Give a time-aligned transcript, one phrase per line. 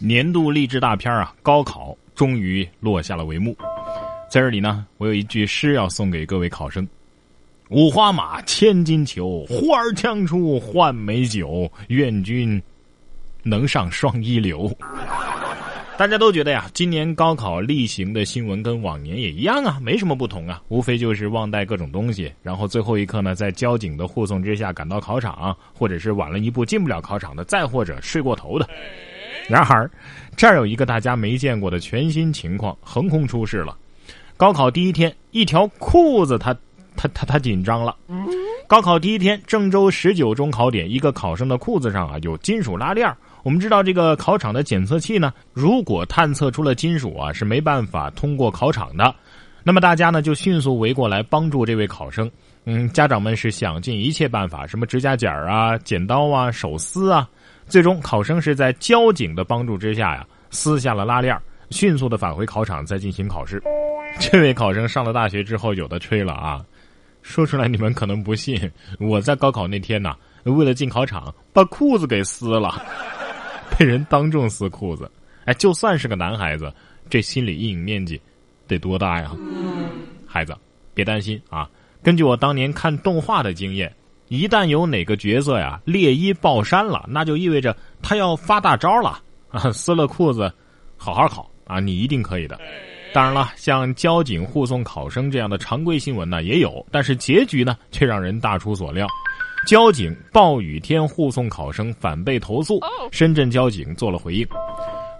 [0.00, 3.56] 年度励志大片啊，高考终于落下了帷幕。
[4.30, 6.86] 在这里呢，我有一句诗要送给各位考生：
[7.68, 12.62] 五花马，千金裘，呼儿将出换美酒，愿君
[13.42, 14.70] 能上双一流。
[15.96, 28.68] 大家都觉得呀，今年高考例行的新闻跟往年也一样啊，没什么不同啊，无非就是忘带各种东西，然后最后一刻呢，在交警的护送之下赶到考场，或者是晚了一步进不了考场的，再或者睡过头的。
[29.48, 29.90] 然而，
[30.36, 33.76] 这儿有一个大家没见过的全新情况横空出世了。
[34.36, 36.54] 高考第一天，一条裤子，他
[36.94, 37.96] 他他他紧张了。
[38.68, 43.10] 高考第一天，郑州十九中考点，一个考生的裤子上啊有金属拉链。
[43.42, 49.14] 我们知道，这个考场的检测器呢，如果探测出了金属啊，是没办法通过考场的。
[49.64, 52.30] 那么大家呢就迅速围过来帮助这位考生。
[52.64, 57.26] 嗯，家长们是想尽一切办法，什么指甲剪啊、剪刀啊、手撕啊。
[57.68, 61.38] 最终，考生是在交警的帮助之下呀，撕下了拉链，
[61.70, 63.62] 迅速的返回考场，再进行考试。
[64.18, 66.64] 这位考生上了大学之后，有的吹了啊！
[67.20, 68.58] 说出来你们可能不信，
[68.98, 72.82] 我在高考那天呢，为了进考场，把裤子给撕了，
[73.76, 75.10] 被人当众撕裤子。
[75.44, 76.72] 哎，就算是个男孩子，
[77.10, 78.20] 这心理阴影面积
[78.66, 79.30] 得多大呀？
[80.26, 80.56] 孩子，
[80.94, 81.68] 别担心啊！
[82.02, 83.94] 根据我当年看动画的经验。
[84.28, 89.70] 一旦有哪个角色呀猎衣爆衫了，那就意味着他要发大招了啊！
[89.72, 90.52] 撕了裤子，
[90.96, 92.58] 好好考啊，你一定可以的。
[93.14, 99.06] 当然了，像交警护送考生这样的常规新闻呢也有，但是结局呢却让人大出所料。
[99.66, 104.46] 交警暴雨天护送考生反被投诉，深圳交警做了回应。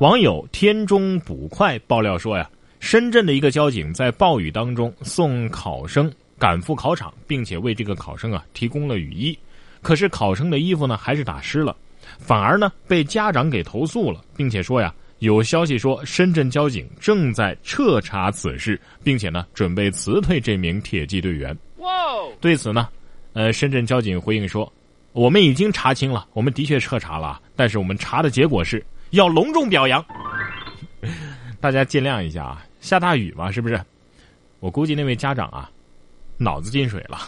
[0.00, 6.12] 网友天中捕快爆料说呀，深圳的一个交警在暴雨当中送考生。
[6.38, 9.38] 赶赴考场，并且为这个考生啊提供了雨衣，
[9.82, 11.74] 可是考生的衣服呢还是打湿了，
[12.18, 21.56] 反而呢被家长给投诉了，并且说呀有消息说深圳交警正在彻查此事，并且呢准备辞退这名铁骑队员。
[21.78, 21.88] 哇！
[22.40, 22.88] 对此呢，
[23.32, 24.70] 呃，深圳交警回应说，
[25.12, 30.04] 我们已经查清了，我们的确彻查了，但是我们查的结果是要隆重表扬。
[31.60, 33.80] 大家见谅一下啊，下大雨嘛，是不是？
[34.60, 35.70] 我估计那位家长啊。
[36.38, 37.18] 脑子进水了，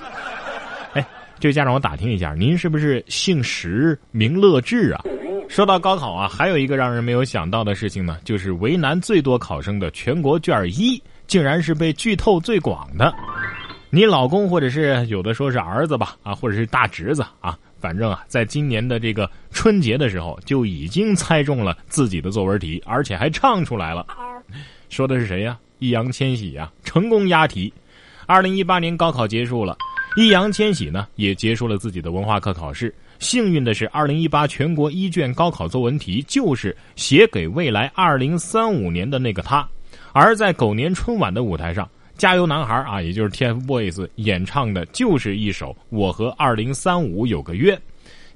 [0.92, 1.06] 哎，
[1.38, 5.02] 这位家长，我打听一下，您是不是姓石名乐志啊？
[5.48, 13.14] 说到高考啊，还有一个让人没有想到的事情呢，就是为难最多考生的全国卷一，竟然是被剧透最广的。
[13.90, 24.06] 你老公或者是有的说是儿子吧，啊，或者是大侄子啊，反正啊，在今年的这个春节的时候就已经猜中了自己的作文题，而且还唱出来了。
[24.90, 25.58] 说的是谁呀？
[25.78, 27.72] 易烊千玺呀，成功押题。
[28.28, 29.74] 二零一八年高考结束了，
[30.14, 32.94] 易烊千玺呢也结束了自己的文化课考试。
[33.18, 39.66] 幸运的是，二零一八全国一卷高考作文题就是写给未来二零三五年的那个他。
[40.12, 47.74] 而在狗年春晚的舞台上，加油男孩啊，也就是 TFBOYS 演唱的就是一首《我和二零三五有个约》，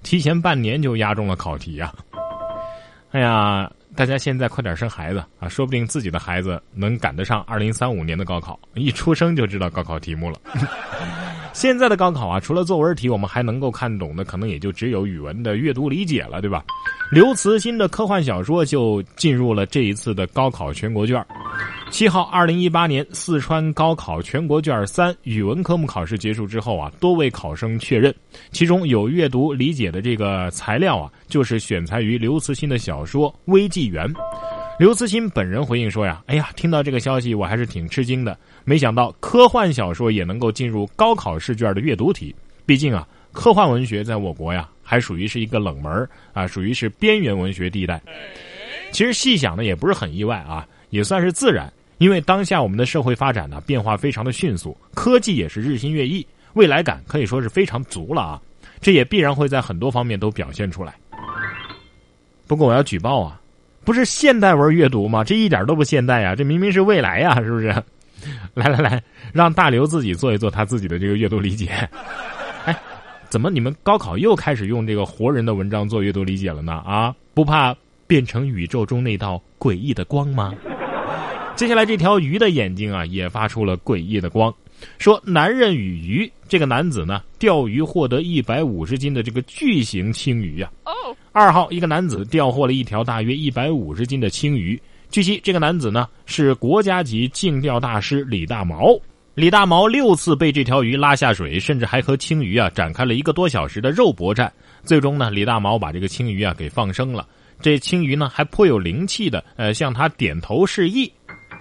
[0.02, 1.92] 提前半年就押中了考题呀！
[3.10, 3.70] 哎呀。
[3.94, 10.40] 大家现在快点生孩子啊，说不定自己的孩子能赶得上二零三五年的高考，一出生就知道高考题目了。
[11.52, 16.64] 现在的高考啊，除了作文题，我们还能够看懂的，可能也就只有语文的阅读理解了，对吧？
[17.10, 21.22] 刘慈欣的科幻小说就进入了这一次的高考全国卷。
[21.92, 28.12] 七号，二零一八年四川高考全国卷三语文科目考试结束之后啊，多位考生确认，
[28.50, 34.08] 其中有阅读理解的这个材料啊，就是选材于刘慈欣的小说《微纪元》。
[34.78, 42.34] 刘慈欣本人回应说呀：“哎呀，听到这个消息我还是挺吃惊的，没想到科幻小说也能够进入高考试卷的阅读题。
[42.64, 48.00] 毕竟啊，科幻文学在我国呀还属于是一个冷门啊，属于是边缘文学地带。
[48.92, 51.70] 其实细想呢，也不是很意外啊，也算是自然。”
[52.02, 58.42] 因为当下我们的社会发展呢变化非常的迅速，科技也是日新月异，未来感可以说是非常足了啊！
[58.80, 60.92] 这也必然会在很多方面都表现出来。
[62.48, 63.40] 不过我要举报啊，
[63.84, 65.22] 不是现代文阅读吗？
[65.22, 66.34] 这一点都不现代呀！
[66.34, 67.68] 这明明是未来呀，是不是？
[68.52, 69.00] 来来来，
[69.32, 71.68] 让大刘自己做一做他自己的这个阅读理解。
[72.66, 72.76] 哎，
[73.28, 76.72] 怎么你们高考又开始用这个活人的文章做阅读理解了呢？
[76.84, 77.72] 啊，不怕
[78.08, 80.52] 变成宇宙中那道诡异的光吗？
[81.54, 84.52] 接下来这条鱼的眼睛啊，也发出了诡异的光。
[84.98, 90.72] 说男人与鱼，这个男子呢钓鱼获得一百五十斤的这个巨型青鱼啊。
[90.84, 90.92] 哦。
[91.30, 94.80] 二号，一个男子钓获了一条大约一百五十斤的青鱼。
[95.08, 98.98] 据悉，这个男子呢是国家级竞钓大师李大毛。
[99.34, 104.52] 李大毛六次被这条鱼拉下水，甚至还和青鱼啊展开了一个多小时的肉搏战。
[104.82, 107.26] 最终呢，李大毛把这个青鱼啊给放生了。
[107.60, 111.10] 这青鱼呢还颇有灵气的，呃，向他点头示意。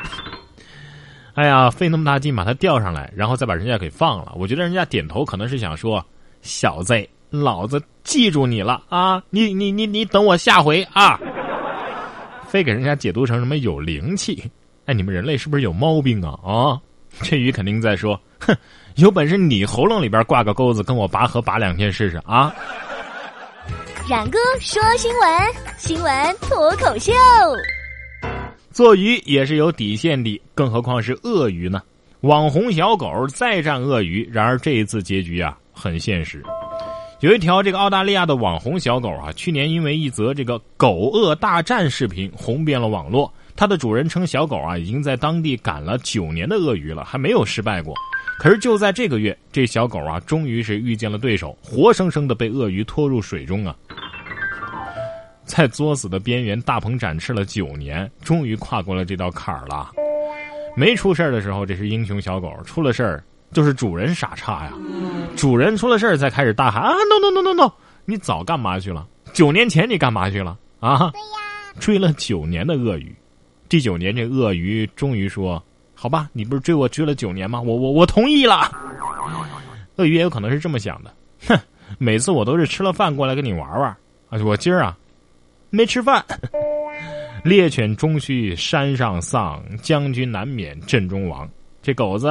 [1.33, 4.33] 哎呀，费那么大劲把它钓上来，然后再把人家给放了。
[4.35, 6.05] 我觉得人家点头可能是想说
[6.43, 9.23] ：“小子，老子记住你了啊！
[9.29, 11.17] 你你你你等我下回啊！”
[12.49, 14.43] 非给人家解读成什么有灵气？
[14.87, 16.35] 哎，你们人类是不是有毛病啊？
[16.43, 16.81] 啊，
[17.21, 18.53] 这鱼肯定在说：“哼，
[18.95, 22.53] 有本事你喉咙里边挂个钩子，跟我拔河拔两天试试啊！”
[24.09, 25.29] 冉哥说新闻，
[25.77, 27.13] 新闻脱口秀。
[28.71, 31.81] 做鱼也是有底线的，更何况是鳄鱼呢？
[32.21, 36.41] 网红小狗再战鳄鱼，然而这一次结局啊很现实。
[37.19, 43.31] 有一条这个澳大利亚的网红小狗啊，去年因为一则这个狗鳄大战视频红遍了网络。
[43.55, 47.93] 它的主人称小狗啊已经在当地赶了九年的鳄鱼了，还没有失败过。
[48.39, 53.75] 可是就在这个月，这小狗啊终于是遇见了对手，活生生的被鳄鱼拖入水中啊。
[55.45, 59.91] 在作死的边缘大鹏展翅了九年，终于跨过了这道坎儿了。
[60.75, 64.71] 没出事儿的时候，这是英雄小狗；出了事儿，就是主人傻叉呀。
[65.35, 67.71] 主人出了事儿才开始大喊啊！No No No No No！
[68.05, 69.05] 你早干嘛去了？
[69.33, 70.57] 九年前你干嘛去了？
[70.79, 70.97] 啊？
[71.11, 71.37] 对呀，
[71.79, 73.13] 追了九年的鳄鱼，
[73.67, 75.61] 第九年这鳄鱼终于说
[75.93, 77.59] ：“好吧，你不是追我追了九年吗？
[77.59, 78.71] 我我我同意了。”
[79.97, 81.13] 鳄鱼也有可能是这么想的，
[81.47, 81.59] 哼，
[81.97, 83.89] 每次我都是吃了饭过来跟你玩玩
[84.29, 84.97] 啊，我今儿啊。
[85.73, 86.23] 没吃饭，
[87.45, 91.49] 猎犬终须山上丧，将军难免阵中亡。
[91.81, 92.29] 这狗子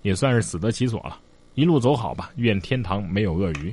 [0.00, 1.18] 也算是死得其所了。
[1.54, 3.70] 一路走好吧，愿天堂没有鳄鱼。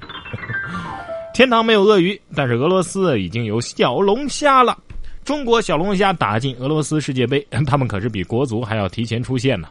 [1.33, 4.77] 天堂没有鳄鱼，但是俄罗斯已经有小龙虾了。
[5.23, 9.69] 中国小龙虾打进俄罗斯世界杯， 他们可是比国足还要提前出现呢。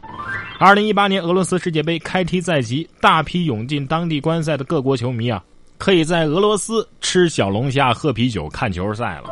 [0.59, 5.43] 二零一八年俄罗斯世界杯开踢在即，大批涌进当地观赛的各国球迷啊。
[5.81, 9.31] 可以在俄罗斯吃小龙虾、喝啤酒、看球赛了。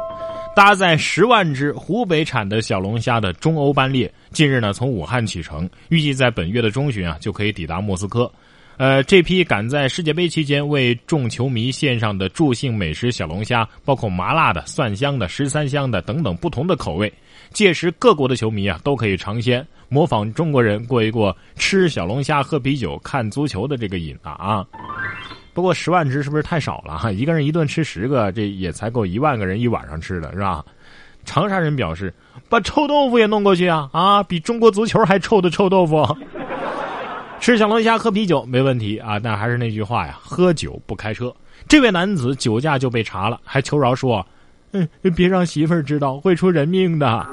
[0.56, 8.30] 搭载十万只湖北产的小龙虾的中欧班列，近日呢从武汉启程，预计在本月的中旬啊就可以抵达莫斯科。
[8.78, 17.14] 呃，这批赶在世界杯期间为众球迷献上的助兴美食小龙虾，包括麻辣的、蒜香的、十三香的等等不同的口味。
[17.52, 24.66] 届时各国的球迷啊都可以尝鲜，模仿中国人过一过吃小龙虾、喝啤酒、看足球的这个瘾啊啊！
[25.54, 27.12] 不过十万只是不是太少了哈？
[27.12, 30.64] 一个人一顿吃十个，这也才够一万个人一晚上吃的，是吧？
[31.26, 32.14] 长沙人表示，
[32.48, 34.24] 把臭豆腐也弄过去啊啊！
[34.24, 36.08] 比中国足球还臭的臭豆腐。
[37.40, 41.34] 吃小龙虾喝啤酒没问题啊，但还是那句话呀，喝酒不开车。
[41.68, 44.26] 这位男子酒驾就被查了，还求饶说
[44.72, 47.28] ：“嗯，别让媳妇儿知道，会出人命的。”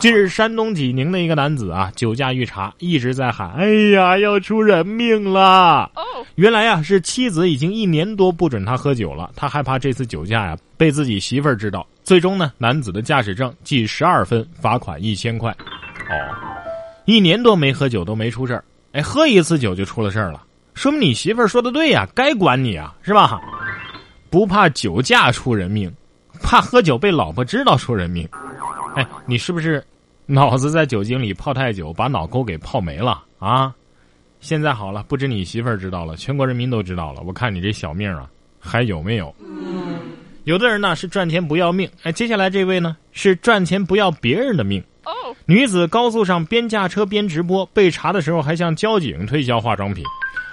[0.00, 5.90] 近日，山东济宁的一个男子啊，酒驾遇查，一直在喊：“哎呀，要出人命了！”
[6.34, 11.86] 原来呀，是妻子已经一年多不准他喝酒了，他害怕这次酒驾呀被自己媳妇儿知道。
[12.02, 15.50] 最终呢，男子的驾驶证记十二分，罚款一千块。
[15.52, 16.14] 哦，
[17.04, 20.42] 一年多没喝酒都没出事儿，哎，喝一次酒就出了事儿了，
[20.74, 23.40] 说明你媳妇儿说的对呀，该管你啊，是吧？
[24.28, 25.92] 不怕酒驾出人命，
[26.42, 28.28] 怕喝酒被老婆知道出人命。
[28.96, 29.84] 哎，你是不是
[30.26, 33.74] 脑子在酒精里泡太久，把脑沟给泡没了啊？
[34.40, 37.20] 现在好了，不止你媳妇儿知道了，全国人民都知道了。
[37.26, 38.28] 我看你这小命啊，
[38.58, 39.34] 还有没有？
[40.44, 44.82] 有的人呢是赚钱不要命，哎，接下来这位呢是赚钱不要别人的命。
[45.04, 45.12] 哦，
[45.44, 50.04] 女子高速上边驾车边直播，被查的时候还向交警推销化妆品。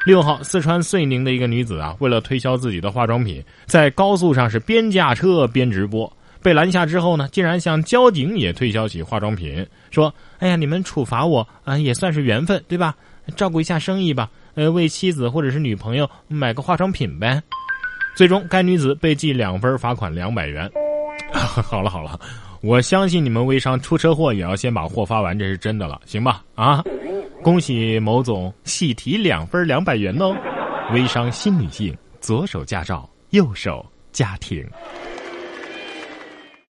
[0.05, 6.11] 六号，四川遂宁的一个女子啊，为了推销自己的化妆品，在高速上是边驾车边直播。
[6.41, 12.95] 被拦下之后呢，竟然向交警也推销起化妆品，说：“哎呀，你们处罚我啊，也算是缘分，对吧？
[13.35, 17.41] 照顾一下生意吧，呃，为妻子或者是女朋友买个化妆品呗。”
[18.15, 20.67] 最终，该女子被记两分，罚款两百元。
[21.33, 22.19] 好了好了，
[22.61, 26.43] 我相信你们微商出车祸也要先把货发完，这是真的了，行吧？
[26.55, 26.83] 啊，
[27.43, 30.35] 恭喜某总喜提两分两百元哦！
[30.93, 34.67] 微商新女性，左手驾照，右手家庭。